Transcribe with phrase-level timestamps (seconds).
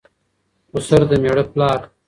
[0.71, 1.81] خسر دمېړه پلار